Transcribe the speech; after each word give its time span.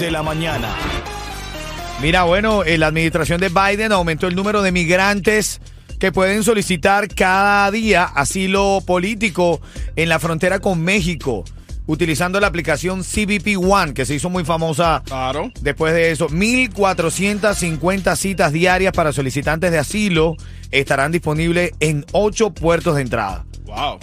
De 0.00 0.10
la 0.10 0.22
mañana. 0.22 0.68
Mira, 2.00 2.22
bueno, 2.24 2.64
eh, 2.64 2.78
la 2.78 2.86
administración 2.86 3.40
de 3.40 3.50
Biden 3.50 3.92
aumentó 3.92 4.26
el 4.26 4.34
número 4.34 4.62
de 4.62 4.72
migrantes 4.72 5.60
que 5.98 6.10
pueden 6.12 6.42
solicitar 6.42 7.08
cada 7.08 7.70
día 7.70 8.04
asilo 8.04 8.82
político 8.86 9.60
en 9.96 10.08
la 10.08 10.18
frontera 10.18 10.58
con 10.60 10.80
México, 10.82 11.44
utilizando 11.86 12.40
la 12.40 12.46
aplicación 12.46 13.02
CBP 13.04 13.58
One, 13.58 13.92
que 13.92 14.06
se 14.06 14.14
hizo 14.14 14.30
muy 14.30 14.44
famosa 14.44 15.02
Claro. 15.04 15.50
después 15.60 15.92
de 15.92 16.10
eso. 16.10 16.28
1.450 16.30 18.16
citas 18.16 18.52
diarias 18.52 18.92
para 18.94 19.12
solicitantes 19.12 19.70
de 19.70 19.78
asilo 19.78 20.36
estarán 20.70 21.12
disponibles 21.12 21.72
en 21.80 22.06
ocho 22.12 22.50
puertos 22.54 22.96
de 22.96 23.02
entrada. 23.02 23.44
Wow. 23.66 23.98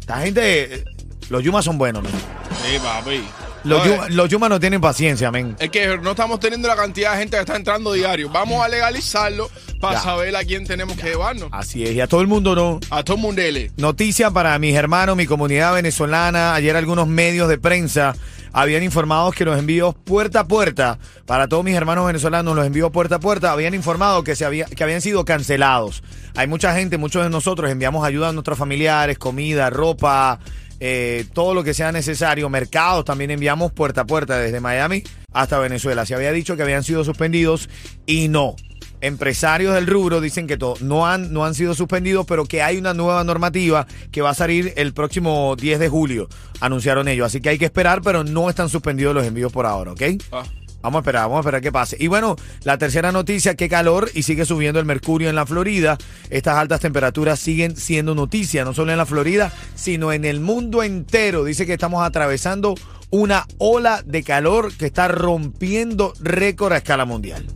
Esta 0.00 0.20
gente, 0.20 0.74
eh, 0.76 0.84
los 1.28 1.42
Yumas 1.44 1.64
son 1.66 1.76
buenos, 1.76 2.02
men. 2.02 2.12
Sí, 2.12 2.78
papi. 2.82 3.22
Los, 3.64 4.10
los 4.10 4.28
Yumas 4.28 4.50
no 4.50 4.58
tienen 4.60 4.80
paciencia, 4.80 5.30
men. 5.30 5.56
Es 5.58 5.70
que 5.70 5.98
no 5.98 6.10
estamos 6.10 6.40
teniendo 6.40 6.68
la 6.68 6.76
cantidad 6.76 7.12
de 7.12 7.18
gente 7.18 7.36
que 7.36 7.40
está 7.40 7.56
entrando 7.56 7.92
diario. 7.92 8.28
Vamos 8.30 8.64
a 8.64 8.68
legalizarlo 8.68 9.50
para 9.80 9.96
Ya. 9.98 10.00
saber 10.02 10.34
a 10.36 10.44
quién 10.44 10.66
tenemos 10.66 10.96
que 10.96 11.10
llevarnos. 11.10 11.48
Así 11.52 11.84
es, 11.84 11.92
y 11.92 12.00
a 12.00 12.06
todo 12.06 12.20
el 12.20 12.26
mundo 12.26 12.54
no. 12.54 12.80
A 12.90 13.02
todo 13.04 13.16
mundo 13.16 13.40
dele. 13.40 13.70
Noticia 13.76 14.30
para 14.30 14.58
mis 14.58 14.74
hermanos, 14.74 15.16
mi 15.16 15.26
comunidad 15.26 15.74
venezolana. 15.74 16.54
Ayer 16.54 16.76
algunos 16.76 17.06
medios 17.08 17.48
de 17.48 17.58
prensa 17.58 18.14
habían 18.52 18.82
informado 18.82 19.30
que 19.32 19.44
los 19.44 19.58
envíos 19.58 19.94
puerta 19.94 20.40
a 20.40 20.44
puerta, 20.46 20.98
para 21.24 21.48
todos 21.48 21.64
mis 21.64 21.74
hermanos 21.74 22.06
venezolanos, 22.06 22.54
los 22.54 22.66
envíos 22.66 22.90
puerta 22.90 23.14
a 23.16 23.20
puerta, 23.20 23.50
habían 23.50 23.72
informado 23.74 24.24
que, 24.24 24.36
se 24.36 24.44
había, 24.44 24.66
que 24.66 24.84
habían 24.84 25.00
sido 25.00 25.24
cancelados. 25.24 26.02
Hay 26.36 26.46
mucha 26.48 26.74
gente, 26.74 26.98
muchos 26.98 27.22
de 27.22 27.30
nosotros 27.30 27.70
enviamos 27.70 28.04
ayuda 28.06 28.28
a 28.28 28.32
nuestros 28.32 28.58
familiares, 28.58 29.16
comida, 29.18 29.70
ropa, 29.70 30.38
eh, 30.84 31.26
todo 31.32 31.54
lo 31.54 31.62
que 31.62 31.74
sea 31.74 31.92
necesario. 31.92 32.48
Mercados 32.48 33.04
también 33.04 33.30
enviamos 33.30 33.70
puerta 33.70 34.00
a 34.00 34.04
puerta 34.04 34.36
desde 34.36 34.58
Miami 34.58 35.04
hasta 35.32 35.60
Venezuela. 35.60 36.04
Se 36.04 36.16
había 36.16 36.32
dicho 36.32 36.56
que 36.56 36.64
habían 36.64 36.82
sido 36.82 37.04
suspendidos 37.04 37.68
y 38.04 38.26
no 38.26 38.56
empresarios 39.00 39.74
del 39.74 39.86
rubro 39.86 40.20
dicen 40.20 40.48
que 40.48 40.58
no, 40.80 41.06
han, 41.06 41.32
no 41.32 41.44
han 41.44 41.54
sido 41.54 41.74
suspendidos, 41.74 42.26
pero 42.26 42.46
que 42.46 42.62
hay 42.62 42.78
una 42.78 42.94
nueva 42.94 43.22
normativa 43.22 43.86
que 44.10 44.22
va 44.22 44.30
a 44.30 44.34
salir 44.34 44.72
el 44.76 44.92
próximo 44.92 45.54
10 45.56 45.78
de 45.78 45.88
julio, 45.88 46.28
anunciaron 46.60 47.06
ellos. 47.06 47.26
Así 47.26 47.40
que 47.40 47.50
hay 47.50 47.58
que 47.58 47.64
esperar, 47.64 48.02
pero 48.02 48.24
no 48.24 48.48
están 48.48 48.68
suspendidos 48.68 49.14
los 49.14 49.26
envíos 49.26 49.52
por 49.52 49.66
ahora, 49.66 49.92
¿ok? 49.92 50.02
Ah. 50.32 50.44
Vamos 50.82 50.98
a 50.98 51.00
esperar, 51.00 51.22
vamos 51.22 51.38
a 51.38 51.40
esperar 51.40 51.62
que 51.62 51.72
pase. 51.72 51.96
Y 51.98 52.08
bueno, 52.08 52.36
la 52.64 52.76
tercera 52.78 53.12
noticia, 53.12 53.54
qué 53.54 53.68
calor 53.68 54.10
y 54.14 54.24
sigue 54.24 54.44
subiendo 54.44 54.80
el 54.80 54.86
mercurio 54.86 55.28
en 55.28 55.36
la 55.36 55.46
Florida. 55.46 55.96
Estas 56.28 56.56
altas 56.56 56.80
temperaturas 56.80 57.38
siguen 57.38 57.76
siendo 57.76 58.14
noticia, 58.14 58.64
no 58.64 58.74
solo 58.74 58.92
en 58.92 58.98
la 58.98 59.06
Florida, 59.06 59.52
sino 59.74 60.12
en 60.12 60.24
el 60.24 60.40
mundo 60.40 60.82
entero. 60.82 61.44
Dice 61.44 61.66
que 61.66 61.74
estamos 61.74 62.04
atravesando 62.04 62.74
una 63.10 63.46
ola 63.58 64.02
de 64.04 64.22
calor 64.22 64.74
que 64.76 64.86
está 64.86 65.06
rompiendo 65.08 66.14
récord 66.20 66.72
a 66.72 66.78
escala 66.78 67.04
mundial. 67.04 67.46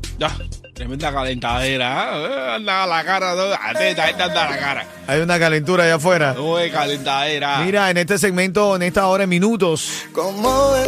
Tremenda 0.77 1.11
calentadera. 1.11 2.11
¿eh? 2.13 2.55
Anda 2.57 2.83
a 2.83 2.87
la 2.87 3.03
cara. 3.03 3.35
¿no? 3.35 3.45
Atenta, 3.55 4.09
anda 4.09 4.27
a 4.27 4.51
la 4.51 4.59
cara. 4.59 4.87
Hay 5.07 5.21
una 5.23 5.39
calentura 5.39 5.85
allá 5.85 5.95
afuera. 5.95 6.39
Uy, 6.39 6.71
calentadera. 6.71 7.61
Mira, 7.61 7.89
en 7.89 7.97
este 7.97 8.19
segmento, 8.19 8.77
en 8.77 8.83
esta 8.83 9.07
hora 9.07 9.25
en 9.25 9.31
minutos, 9.31 10.05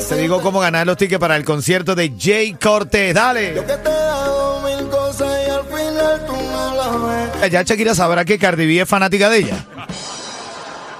te 0.07 0.17
digo 0.17 0.43
cómo 0.43 0.61
ganar 0.61 0.87
los 0.87 0.99
tickets 0.99 1.19
para 1.19 1.37
el 1.37 1.45
concierto 1.45 1.95
de 1.95 2.13
Jay 2.19 2.53
Cortez. 2.53 3.15
Dale. 3.15 3.65
Ya 7.51 7.63
Shakira 7.63 7.95
sabrá 7.95 8.27
que 8.27 8.39
Cardi 8.39 8.67
B 8.67 8.83
es 8.83 8.89
fanática 8.89 9.31
de 9.31 9.39
ella. 9.39 9.65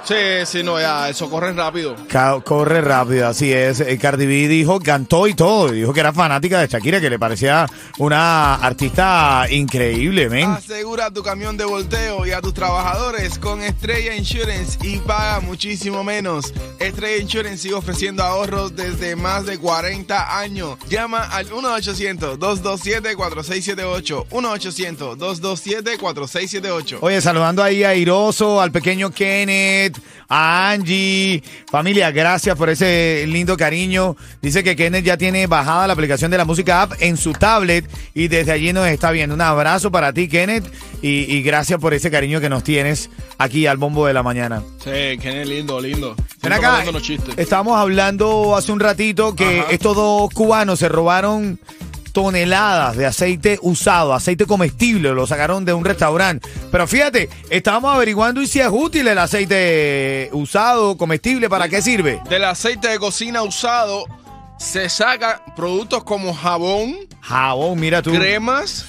Sí, 0.09 0.15
sí, 0.47 0.63
no, 0.63 0.81
ya. 0.81 1.11
Eso 1.11 1.29
corre 1.29 1.53
rápido. 1.53 1.95
Ca- 2.09 2.41
corre 2.41 2.81
rápido, 2.81 3.29
así 3.29 3.53
es. 3.53 3.81
Eh, 3.81 3.99
Cardi 3.99 4.25
B 4.25 4.49
dijo, 4.49 4.81
cantó 4.81 5.27
y 5.27 5.35
todo. 5.35 5.71
Dijo 5.71 5.93
que 5.93 6.01
era 6.01 6.15
fanática 6.15 6.61
de 6.61 6.67
Shakira, 6.69 6.99
que 6.99 7.11
le 7.11 7.19
parecía 7.19 7.67
una 7.99 8.55
artista 8.55 9.45
increíble, 9.51 10.31
men. 10.31 10.49
Asegura 10.51 11.11
tu 11.11 11.23
camión 11.23 11.59
de 11.59 11.67
volteo 11.67 12.27
y 12.27 12.31
a 12.33 12.41
tus 12.41 12.55
trabajadores 12.55 13.39
con 13.39 13.63
Estrella 13.63 14.15
Insurance 14.15 14.79
y 14.83 14.97
paga 15.01 15.41
muchísimo 15.41 16.03
menos. 16.03 16.55
Estrella 16.79 17.21
Insurance 17.23 17.59
sigue 17.59 17.75
ofreciendo 17.75 18.23
ahorros 18.23 18.75
desde 18.75 19.15
más 19.15 19.45
de 19.45 19.59
40 19.59 20.39
años. 20.39 20.79
Llama 20.89 21.25
al 21.25 21.51
1-800-227-4678. 21.51 24.25
1-800-227-4678. 24.31 26.99
Oye, 27.01 27.21
saludando 27.21 27.63
ahí 27.63 27.85
a 27.85 27.95
Iroso, 27.95 28.61
al 28.61 28.73
pequeño 28.73 29.11
Kenneth, 29.11 29.98
a 30.29 30.71
Angie. 30.71 31.43
Familia, 31.71 32.11
gracias 32.11 32.57
por 32.57 32.71
ese 32.71 33.25
lindo 33.29 33.57
cariño. 33.57 34.17
Dice 34.43 34.63
que 34.63 34.77
Kenneth 34.77 35.05
ya 35.05 35.17
tiene 35.17 35.47
bajada 35.47 35.87
la 35.87 35.93
aplicación 35.93 36.31
de 36.31 36.39
la 36.39 36.45
música 36.45 36.83
app 36.83 36.93
en 37.01 37.17
su 37.17 37.33
tablet 37.33 37.89
y 38.15 38.29
desde 38.29 38.53
allí 38.53 38.73
nos 38.73 38.87
está 38.89 39.11
viendo. 39.11 39.35
Un 39.35 39.41
abrazo 39.41 39.91
para 39.91 40.13
ti, 40.13 40.29
Kenneth, 40.29 40.65
y, 41.03 41.35
y 41.35 41.43
gracias 41.43 41.81
por 41.81 41.95
ese 41.95 42.11
cariño 42.11 42.41
que 42.41 42.49
nos 42.49 42.65
tienes 42.65 43.11
aquí 43.39 43.67
al 43.67 43.77
bombo 43.77 44.07
de 44.07 44.13
la 44.13 44.23
mañana. 44.23 44.63
Sí, 44.83 45.19
que 45.21 45.45
lindo, 45.47 45.81
lindo. 45.81 46.17
Ven 46.43 46.53
acá, 46.53 46.85
estábamos 47.37 47.79
hablando 47.79 48.57
hace 48.57 48.71
un 48.73 48.81
ratito 48.81 49.35
que 49.35 49.61
Ajá. 49.61 49.71
estos 49.71 49.97
dos 49.97 50.31
cubanos 50.31 50.79
se 50.79 50.89
robaron 50.89 51.59
toneladas 52.23 52.97
de 52.97 53.07
aceite 53.07 53.61
usado, 53.63 54.13
aceite 54.13 54.45
comestible, 54.45 55.13
lo 55.13 55.25
sacaron 55.25 55.65
de 55.65 55.73
un 55.73 55.85
restaurante. 55.85 56.49
Pero 56.73 56.89
fíjate, 56.89 57.29
estábamos 57.49 57.95
averiguando 57.95 58.43
y 58.43 58.49
si 58.49 58.59
es 58.59 58.67
útil 58.73 59.07
el 59.07 59.19
aceite 59.19 60.29
usado, 60.33 60.97
comestible, 60.97 61.49
¿para 61.49 61.69
qué 61.69 61.81
sirve? 61.81 62.21
Del 62.29 62.43
aceite 62.45 62.89
de 62.89 62.99
cocina 62.99 63.43
usado 63.45 64.05
se 64.59 64.89
sacan 64.89 65.37
productos 65.55 66.03
como 66.03 66.35
jabón, 66.35 66.97
Jabón, 67.21 67.79
mira 67.79 68.03
tú. 68.03 68.11
cremas, 68.13 68.85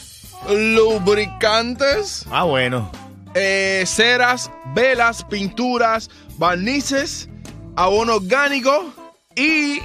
lubricantes, 0.49 2.25
Ah, 2.31 2.45
bueno. 2.45 2.89
eh, 3.35 3.83
ceras, 3.85 4.49
velas, 4.73 5.23
pinturas, 5.23 6.09
barnices, 6.39 7.29
abono 7.75 8.15
orgánico 8.15 8.91
y 9.35 9.79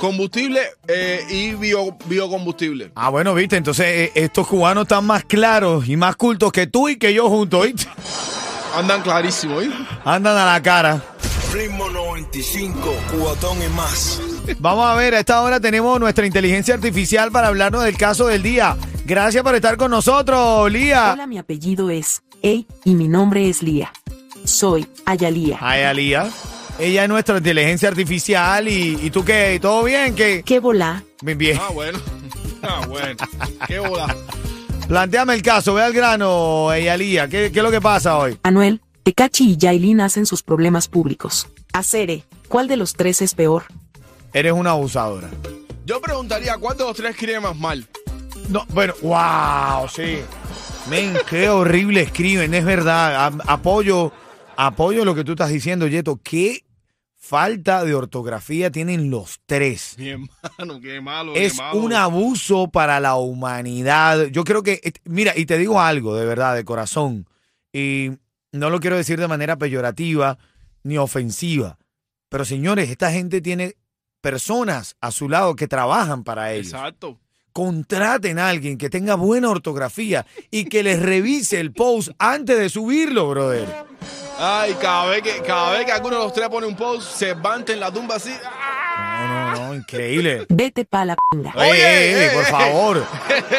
combustible 0.00 0.60
eh, 0.88 1.24
y 1.30 1.52
bio- 1.52 1.96
biocombustible. 2.06 2.90
Ah, 2.96 3.10
bueno, 3.10 3.34
viste, 3.34 3.56
entonces 3.56 3.86
eh, 3.86 4.12
estos 4.14 4.46
cubanos 4.48 4.82
están 4.82 5.04
más 5.06 5.24
claros 5.24 5.86
y 5.88 5.96
más 5.96 6.16
cultos 6.16 6.50
que 6.50 6.66
tú 6.66 6.88
y 6.88 6.96
que 6.96 7.12
yo 7.14 7.28
juntos, 7.28 7.60
¿oíste? 7.60 7.86
Andan 8.76 9.02
clarísimo, 9.02 9.60
¿eh? 9.60 9.70
Andan 10.04 10.36
a 10.36 10.46
la 10.46 10.62
cara. 10.62 11.02
Ritmo 11.52 11.88
95, 11.90 12.94
cubatón 13.12 13.58
y 13.62 13.68
más. 13.76 14.20
Vamos 14.58 14.86
a 14.86 14.94
ver, 14.94 15.14
a 15.14 15.20
esta 15.20 15.42
hora 15.42 15.60
tenemos 15.60 15.98
nuestra 16.00 16.24
inteligencia 16.26 16.74
artificial 16.74 17.30
para 17.30 17.48
hablarnos 17.48 17.84
del 17.84 17.96
caso 17.96 18.26
del 18.28 18.42
día. 18.42 18.76
Gracias 19.04 19.42
por 19.42 19.54
estar 19.54 19.76
con 19.76 19.90
nosotros, 19.90 20.70
Lía. 20.70 21.12
Hola, 21.14 21.26
mi 21.26 21.38
apellido 21.38 21.90
es 21.90 22.22
Ey 22.42 22.66
y 22.84 22.94
mi 22.94 23.08
nombre 23.08 23.48
es 23.48 23.62
Lía. 23.62 23.92
soy 24.44 24.86
Ayalía. 25.04 25.58
Hi, 25.60 25.82
Alía. 25.82 26.30
Ella 26.80 27.02
es 27.02 27.08
nuestra 27.08 27.36
inteligencia 27.38 27.88
artificial 27.88 28.66
y, 28.68 28.98
¿y 29.02 29.10
tú 29.10 29.24
qué? 29.24 29.58
¿Todo 29.60 29.84
bien? 29.84 30.14
¿Qué? 30.14 30.42
¿Qué 30.44 30.60
volá? 30.60 31.02
Bien, 31.22 31.36
bien. 31.38 31.58
Ah, 31.60 31.70
bueno. 31.72 31.98
Ah, 32.62 32.84
bueno. 32.86 33.16
Qué 33.66 33.78
bola. 33.78 34.14
Planteame 34.86 35.32
el 35.32 35.40
caso, 35.40 35.72
ve 35.72 35.82
al 35.82 35.94
grano, 35.94 36.70
Eyalía. 36.74 37.26
¿Qué, 37.26 37.50
¿Qué 37.50 37.58
es 37.60 37.62
lo 37.62 37.70
que 37.70 37.80
pasa 37.80 38.18
hoy? 38.18 38.38
Anuel, 38.42 38.82
Tecachi 39.02 39.52
y 39.52 39.56
Yailin 39.56 40.02
hacen 40.02 40.26
sus 40.26 40.42
problemas 40.42 40.86
públicos. 40.86 41.48
Acere, 41.72 42.24
¿cuál 42.48 42.68
de 42.68 42.76
los 42.76 42.92
tres 42.92 43.22
es 43.22 43.34
peor? 43.34 43.64
Eres 44.34 44.52
una 44.52 44.72
abusadora. 44.72 45.30
Yo 45.86 46.02
preguntaría, 46.02 46.58
¿cuál 46.58 46.76
de 46.76 46.84
los 46.84 46.94
tres 46.94 47.12
escribe 47.12 47.40
más 47.40 47.56
mal? 47.56 47.86
No, 48.50 48.66
bueno, 48.74 48.92
wow, 49.00 49.88
sí. 49.88 50.18
Men, 50.90 51.14
qué 51.30 51.48
horrible 51.48 52.02
escriben, 52.02 52.52
es 52.52 52.64
verdad. 52.66 53.24
A- 53.24 53.52
apoyo, 53.54 54.12
apoyo 54.54 55.06
lo 55.06 55.14
que 55.14 55.24
tú 55.24 55.32
estás 55.32 55.48
diciendo, 55.48 55.86
Yeto. 55.86 56.20
Qué 56.22 56.62
falta 57.20 57.84
de 57.84 57.94
ortografía 57.94 58.72
tienen 58.72 59.10
los 59.10 59.40
tres. 59.44 59.94
Mi 59.98 60.08
hermano, 60.08 60.80
qué 60.80 61.00
malo. 61.00 61.34
Es 61.36 61.52
qué 61.52 61.58
malo. 61.58 61.78
un 61.78 61.92
abuso 61.92 62.68
para 62.68 62.98
la 62.98 63.16
humanidad. 63.16 64.26
Yo 64.26 64.42
creo 64.42 64.62
que, 64.62 64.80
eh, 64.82 64.92
mira, 65.04 65.36
y 65.36 65.44
te 65.44 65.58
digo 65.58 65.80
algo 65.80 66.16
de 66.16 66.24
verdad, 66.24 66.56
de 66.56 66.64
corazón, 66.64 67.28
y 67.72 68.12
no 68.52 68.70
lo 68.70 68.80
quiero 68.80 68.96
decir 68.96 69.20
de 69.20 69.28
manera 69.28 69.56
peyorativa 69.56 70.38
ni 70.82 70.96
ofensiva, 70.96 71.78
pero 72.30 72.44
señores, 72.46 72.88
esta 72.88 73.12
gente 73.12 73.42
tiene 73.42 73.76
personas 74.22 74.96
a 75.00 75.10
su 75.10 75.28
lado 75.28 75.54
que 75.56 75.68
trabajan 75.68 76.24
para 76.24 76.52
ellos. 76.52 76.72
Exacto. 76.72 77.18
Contraten 77.60 78.38
a 78.38 78.48
alguien 78.48 78.78
que 78.78 78.88
tenga 78.88 79.16
buena 79.16 79.50
ortografía 79.50 80.24
y 80.50 80.64
que 80.64 80.82
les 80.82 80.98
revise 80.98 81.60
el 81.60 81.74
post 81.74 82.08
antes 82.18 82.58
de 82.58 82.70
subirlo, 82.70 83.28
brother. 83.28 83.68
Ay, 84.38 84.74
cada 84.80 85.10
vez 85.10 85.20
que, 85.20 85.42
cada 85.42 85.72
vez 85.72 85.84
que 85.84 85.92
alguno 85.92 86.16
de 86.16 86.24
los 86.24 86.32
tres 86.32 86.48
pone 86.48 86.66
un 86.66 86.74
post, 86.74 87.18
se 87.18 87.26
levanta 87.26 87.74
en 87.74 87.80
la 87.80 87.92
tumba 87.92 88.14
así. 88.14 88.32
¡ah! 88.42 89.39
No, 89.54 89.74
increíble. 89.74 90.46
Vete 90.48 90.84
pa' 90.84 91.04
la 91.04 91.16
pinga. 91.30 91.52
Ey, 91.56 91.70
ey, 91.80 92.14
ey, 92.14 92.28
por 92.34 92.44
favor. 92.44 93.04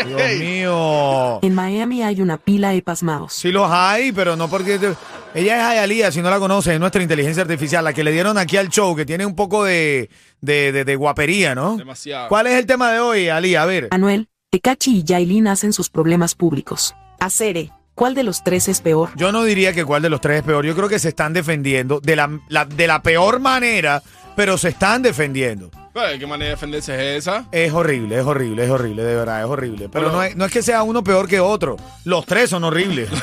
Dios 0.06 0.22
mío. 0.40 1.40
En 1.42 1.56
Miami 1.56 2.04
hay 2.04 2.22
una 2.22 2.38
pila 2.38 2.70
de 2.72 2.82
pasmados. 2.82 3.34
Sí 3.34 3.52
los 3.52 3.70
hay, 3.72 4.12
pero 4.12 4.36
no 4.36 4.48
porque... 4.50 4.78
te- 4.80 4.94
Ella 5.34 5.58
es 5.58 5.64
Ayalía, 5.64 6.12
si 6.12 6.22
no 6.22 6.30
la 6.30 6.40
conoces, 6.40 6.74
es 6.74 6.80
nuestra 6.80 7.02
inteligencia 7.02 7.42
artificial, 7.44 7.84
la 7.84 7.94
que 7.94 8.04
le 8.04 8.12
dieron 8.12 8.38
aquí 8.38 8.58
al 8.58 8.70
show, 8.70 8.96
que 8.96 9.06
tiene 9.06 9.26
un 9.26 9.36
poco 9.36 9.64
de, 9.64 10.10
de, 10.42 10.72
de- 10.72 10.84
de 10.86 10.96
guapería, 10.96 11.56
¿no? 11.56 11.78
Demasiado. 11.78 12.28
¿Cuál 12.28 12.48
es 12.48 12.54
el 12.54 12.66
tema 12.66 12.92
de 12.92 13.00
hoy, 13.00 13.30
Alía? 13.30 13.64
A 13.64 13.66
ver. 13.66 13.88
Anuel, 13.92 14.28
Tecachi 14.50 14.98
y 14.98 15.04
Yailin 15.04 15.48
hacen 15.48 15.72
sus 15.74 15.90
problemas 15.90 16.36
públicos. 16.36 16.94
Acere, 17.20 17.72
¿cuál 17.96 18.14
de 18.16 18.24
los 18.24 18.44
tres 18.44 18.68
es 18.68 18.82
peor? 18.82 19.10
Yo 19.16 19.32
no 19.32 19.44
diría 19.46 19.72
que 19.74 19.86
cuál 19.86 20.02
de 20.02 20.10
los 20.10 20.20
tres 20.20 20.40
es 20.40 20.44
peor. 20.44 20.66
Yo 20.66 20.76
creo 20.76 20.90
que 20.90 21.00
se 21.00 21.10
están 21.10 21.32
defendiendo 21.34 22.00
de 22.02 22.16
la, 22.18 22.30
la- 22.50 22.66
de 22.66 22.88
la 22.88 23.02
peor 23.02 23.40
manera, 23.40 24.02
pero 24.36 24.58
se 24.58 24.70
están 24.70 25.02
defendiendo. 25.02 25.72
¿Qué 25.94 26.26
manera 26.26 26.46
de 26.46 26.52
defenderse 26.56 26.94
es 27.16 27.28
esa? 27.28 27.46
Es 27.52 27.74
horrible, 27.74 28.18
es 28.20 28.26
horrible, 28.26 28.64
es 28.64 28.70
horrible, 28.70 29.04
de 29.04 29.16
verdad, 29.16 29.42
es 29.42 29.46
horrible. 29.48 29.90
Pero 29.90 30.06
Bueno. 30.06 30.18
no, 30.20 30.24
es, 30.24 30.36
no 30.38 30.46
es 30.46 30.52
que 30.52 30.62
sea 30.62 30.84
uno 30.84 31.04
peor 31.04 31.28
que 31.28 31.40
otro. 31.42 31.76
Los 32.06 32.26
tres 32.26 32.50
son 32.50 32.64
horribles. 32.64 33.10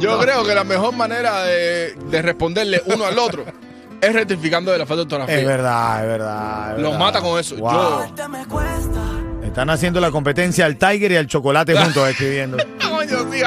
Yo 0.00 0.18
creo 0.18 0.44
que 0.44 0.54
la 0.54 0.64
mejor 0.64 0.94
manera 0.94 1.44
de, 1.44 1.94
de 2.10 2.22
responderle 2.22 2.82
uno 2.86 3.04
al 3.04 3.18
otro 3.18 3.44
es 4.00 4.12
rectificando 4.12 4.72
de 4.72 4.78
la 4.78 4.86
falta 4.86 4.96
de 4.96 5.02
ortografía. 5.02 5.38
es 5.38 5.46
verdad, 5.46 6.02
es 6.02 6.06
verdad. 6.08 6.70
es 6.76 6.82
Los 6.82 6.92
verdad. 6.92 6.98
mata 7.06 7.20
con 7.20 7.38
eso. 7.38 7.56
Wow. 7.56 7.72
Yo. 7.72 8.04
Están 9.44 9.70
haciendo 9.70 10.00
la 10.00 10.10
competencia 10.10 10.64
al 10.66 10.76
Tiger 10.76 11.12
y 11.12 11.16
al 11.16 11.26
Chocolate 11.26 11.76
juntos 11.76 12.08
escribiendo. 12.10 12.56
Coño, 12.82 13.30
sí. 13.30 13.40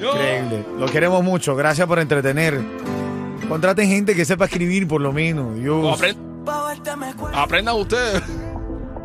Yo. 0.00 0.10
Increíble. 0.12 0.64
Lo 0.78 0.86
queremos 0.86 1.22
mucho. 1.22 1.54
Gracias 1.54 1.86
por 1.86 1.98
entretener. 1.98 2.60
Contraten 3.48 3.88
gente 3.88 4.14
que 4.14 4.24
sepa 4.24 4.46
escribir 4.46 4.86
por 4.88 5.00
lo 5.00 5.12
menos. 5.12 5.54
Dios. 5.56 5.76
O 5.84 5.96
apren- 5.96 6.16
Aprendan 7.34 7.76
ustedes. 7.76 8.22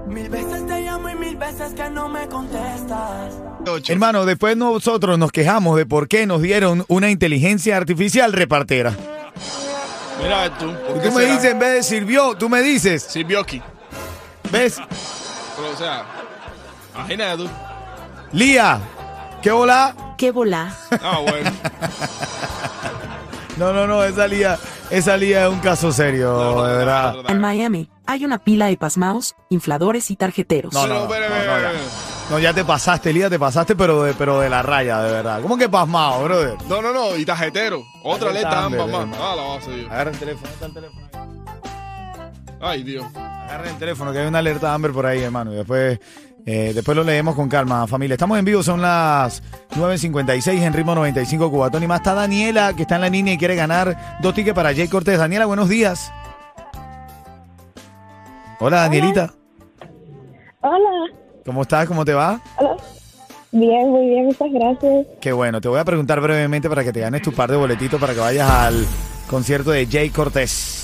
Mil 0.08 0.30
veces 0.30 0.66
te 0.68 0.82
llamo 0.82 1.10
y 1.10 1.16
mil 1.16 1.36
veces 1.38 1.74
que 1.74 1.90
no 1.90 2.10
me 2.10 2.28
contestas. 2.28 3.34
Ocho. 3.68 3.94
Hermano, 3.94 4.26
después 4.26 4.58
nosotros 4.58 5.18
nos 5.18 5.32
quejamos 5.32 5.78
de 5.78 5.86
por 5.86 6.08
qué 6.08 6.26
nos 6.26 6.42
dieron 6.42 6.84
una 6.88 7.10
inteligencia 7.10 7.78
artificial 7.78 8.34
repartera. 8.34 8.94
Mira 10.22 10.56
tú. 10.58 10.72
¿por 10.74 11.02
qué 11.02 11.10
tú 11.10 11.16
me 11.16 11.22
será? 11.24 11.34
dices, 11.36 11.52
en 11.52 11.60
vez 11.60 11.74
de 11.76 11.84
sirvió, 11.84 12.36
tú 12.36 12.50
me 12.50 12.62
dices, 12.62 13.06
Sí, 13.10 13.24
Bioki. 13.24 13.62
¿ves? 14.52 14.78
Pero, 15.56 15.70
o 15.74 15.78
sea, 15.78 16.04
imagínate 16.96 17.38
tú. 17.44 17.50
Lía, 18.34 18.80
¿qué 19.42 19.52
hola? 19.52 19.96
¿Qué 20.18 20.32
volá? 20.32 20.76
Ah, 21.02 21.20
bueno. 21.28 21.52
No, 23.62 23.72
no, 23.72 23.86
no, 23.86 24.04
esa 24.04 24.26
Lía, 24.26 24.58
esa 24.90 25.16
Lía 25.16 25.46
es 25.46 25.54
un 25.54 25.60
caso 25.60 25.92
serio, 25.92 26.34
No, 26.34 26.56
no, 26.56 26.64
de 26.64 26.78
verdad. 26.78 27.16
En. 27.28 27.40
Miami 27.40 27.92
hay 28.08 28.26
una 28.26 28.40
pila 28.40 28.66
de 28.66 28.76
pasmados, 28.76 29.36
infladores 29.52 30.10
y 30.10 30.16
tarjeteros. 30.16 30.74
No, 30.74 30.88
no, 30.88 30.96
no, 30.96 31.02
espere, 31.04 31.30
no, 31.30 31.36
espere, 31.36 31.62
no, 31.62 31.62
ya. 31.62 31.80
No, 32.32 32.40
ya 32.40 32.54
te 32.56 32.66
pasaste, 32.66 33.14
Lía, 33.14 33.30
te 33.30 33.38
pasaste, 33.38 33.76
pero 33.76 34.02
de, 34.02 34.16
pero 34.16 34.40
de 34.40 34.50
la 34.50 34.64
raya, 34.64 35.04
de 35.04 35.12
verdad. 35.12 35.44
¿Cómo 35.44 35.60
que 35.60 35.70
pasmado, 35.70 36.24
brother? 36.24 36.58
No, 36.68 36.82
no, 36.82 36.92
no, 36.92 37.16
y 37.16 37.24
tarjetero. 37.24 37.84
Otra 38.04 38.32
Alerta 38.32 38.50
letra 38.50 38.66
Amber, 38.66 38.82
ambas 38.82 39.08
más. 39.08 39.20
Ah, 39.22 39.36
la 39.36 39.44
base 39.44 39.82
yo. 39.84 39.92
Agarra 39.92 40.10
el 40.10 40.18
teléfono, 40.18 40.48
está 40.50 40.66
el 40.66 40.74
teléfono. 40.74 41.10
Ay, 42.60 42.82
Dios. 42.82 43.06
Agarra 43.16 43.70
el 43.70 43.78
teléfono, 43.78 44.12
que 44.12 44.18
hay 44.18 44.28
una 44.28 44.40
alerta 44.40 44.74
Amber 44.74 44.92
por 44.92 45.06
ahí, 45.06 45.22
hermano. 45.22 45.54
Y 45.54 45.58
después, 45.58 46.00
eh, 46.46 46.72
después 46.74 46.96
lo 46.96 47.04
leemos 47.04 47.36
con 47.36 47.48
calma, 47.50 47.86
familia. 47.88 48.16
Estamos 48.16 48.38
en 48.40 48.46
vivo, 48.46 48.64
son 48.64 48.82
las 48.82 49.44
9.56 49.76 50.62
en 50.62 50.74
ritmo 50.74 50.96
95 50.96 51.52
Cubatón. 51.52 51.84
Y 51.84 51.88
más 51.88 52.00
está 52.00 52.14
Daniela, 52.14 52.74
que 52.74 52.84
está 52.84 52.96
en 52.96 53.02
la 53.02 53.10
línea 53.10 53.34
y 53.34 53.38
quiere 53.38 53.56
ganar 53.56 54.18
dos 54.22 54.34
tickets 54.34 54.56
para 54.56 54.74
Jay 54.74 54.88
Cortés. 54.88 55.18
Daniela, 55.18 55.46
buenos 55.46 55.70
días. 55.70 56.12
Hola, 58.60 58.82
Danielita. 58.82 59.34
Hola, 60.62 61.12
¿Cómo 61.46 61.64
estás? 61.64 61.88
¿Cómo 61.88 62.06
te 62.06 62.14
va? 62.14 62.40
hola. 62.58 62.78
Bien, 63.54 63.90
muy 63.90 64.08
bien, 64.08 64.26
muchas 64.28 64.48
gracias. 64.52 65.08
Qué 65.20 65.34
bueno. 65.34 65.60
Te 65.60 65.68
voy 65.68 65.80
a 65.80 65.84
preguntar 65.84 66.22
brevemente 66.22 66.70
para 66.70 66.86
que 66.86 66.94
te 66.94 67.02
ganes 67.02 67.22
tu 67.22 67.34
par 67.34 67.52
de 67.52 67.58
boletitos 67.58 68.00
para 68.00 68.14
que 68.14 68.20
vayas 68.22 68.50
al 68.50 68.86
concierto 69.30 69.72
de 69.72 69.88
Jay 69.88 70.10
Cortés. 70.10 70.81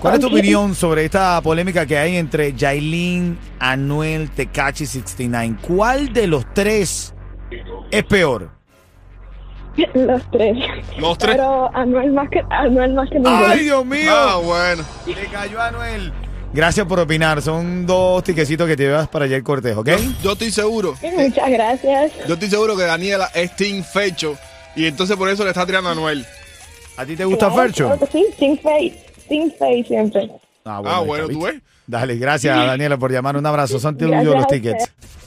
¿Cuál 0.00 0.14
es 0.14 0.20
tu 0.20 0.28
opinión 0.28 0.74
sobre 0.74 1.04
esta 1.04 1.40
polémica 1.42 1.84
que 1.84 1.98
hay 1.98 2.16
entre 2.16 2.54
Jailin, 2.56 3.38
Anuel, 3.58 4.30
Tecachi 4.30 4.86
69? 4.86 5.56
¿Cuál 5.60 6.12
de 6.12 6.26
los 6.26 6.44
tres 6.54 7.12
es 7.90 8.04
peor? 8.04 8.50
Los 9.94 10.22
tres. 10.30 10.56
Los 10.98 11.18
tres. 11.18 11.36
Pero 11.36 11.74
Anuel 11.76 12.12
más 12.12 12.28
que, 12.30 12.42
Anuel 12.50 12.94
más 12.94 13.08
que 13.10 13.16
ninguno. 13.16 13.46
¡Ay, 13.46 13.60
Dios 13.60 13.84
mío! 13.86 14.10
Ah, 14.14 14.36
bueno. 14.42 14.82
Le 15.06 15.26
cayó 15.26 15.60
a 15.60 15.68
Anuel. 15.68 16.12
Gracias 16.52 16.86
por 16.86 16.98
opinar. 16.98 17.40
Son 17.42 17.86
dos 17.86 18.24
tiquecitos 18.24 18.66
que 18.66 18.76
te 18.76 18.84
llevas 18.84 19.06
para 19.08 19.28
Jay 19.28 19.42
Cortés, 19.42 19.76
¿ok? 19.76 19.88
Yo 20.22 20.32
estoy 20.32 20.50
seguro. 20.50 20.94
Muchas 21.16 21.50
gracias. 21.50 22.12
Yo 22.26 22.34
estoy 22.34 22.48
seguro 22.50 22.76
que 22.76 22.82
Daniela 22.84 23.30
es 23.34 23.54
Team 23.54 23.84
Fecho. 23.84 24.36
Y 24.74 24.86
entonces 24.86 25.16
por 25.16 25.28
eso 25.28 25.44
le 25.44 25.50
está 25.50 25.64
tirando 25.66 25.90
a 25.90 25.94
Noel. 25.94 26.26
¿A 26.96 27.04
ti 27.06 27.16
te 27.16 27.24
gusta 27.24 27.46
Claro, 27.48 27.62
Fercho? 27.62 27.86
claro 27.86 28.00
que 28.00 28.06
sí, 28.06 28.26
Team 28.38 28.58
Face. 28.58 29.09
Team 29.30 29.50
Face 29.58 29.84
siempre. 29.86 30.30
Ah, 30.64 30.80
bueno, 30.80 31.24
está, 31.24 31.32
tú 31.32 31.38
¿viste? 31.38 31.52
ves. 31.52 31.62
Dale, 31.86 32.16
gracias 32.16 32.54
Daniela 32.54 32.98
por 32.98 33.10
llamar. 33.10 33.36
Un 33.36 33.46
abrazo. 33.46 33.78
Son 33.78 33.96
tuyos 33.96 34.22
los 34.24 34.46
tickets. 34.46 34.84
usted. 34.84 35.19